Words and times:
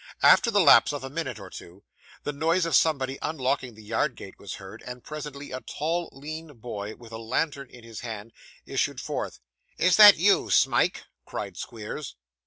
After 0.23 0.49
the 0.49 0.59
lapse 0.61 0.93
of 0.93 1.03
a 1.03 1.11
minute 1.11 1.37
or 1.39 1.51
two, 1.51 1.83
the 2.23 2.33
noise 2.33 2.65
of 2.65 2.75
somebody 2.75 3.19
unlocking 3.21 3.75
the 3.75 3.83
yard 3.83 4.15
gate 4.15 4.39
was 4.39 4.55
heard, 4.55 4.81
and 4.83 5.03
presently 5.03 5.51
a 5.51 5.61
tall 5.61 6.09
lean 6.11 6.53
boy, 6.55 6.95
with 6.95 7.11
a 7.11 7.19
lantern 7.19 7.69
in 7.69 7.83
his 7.83 7.99
hand, 7.99 8.31
issued 8.65 8.99
forth. 8.99 9.37
'Is 9.77 9.97
that 9.97 10.17
you, 10.17 10.49
Smike?' 10.49 11.03
cried 11.27 11.55
Squeers. 11.55 12.15